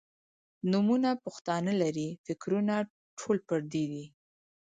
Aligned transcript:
نومونه 0.71 1.09
پښتانۀ 1.23 1.73
لــري 1.81 2.09
فکـــــــــــرونه 2.25 2.75
ټول 3.19 3.37
پردي 3.47 3.83
دي 3.91 4.05